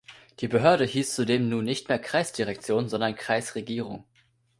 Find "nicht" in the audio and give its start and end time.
1.63-1.87